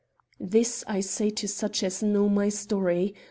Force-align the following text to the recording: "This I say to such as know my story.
"This 0.39 0.83
I 0.87 0.99
say 1.01 1.29
to 1.29 1.47
such 1.47 1.83
as 1.83 2.01
know 2.01 2.27
my 2.27 2.49
story. 2.49 3.13